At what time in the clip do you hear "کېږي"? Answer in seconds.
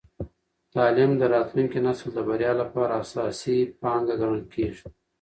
4.53-4.85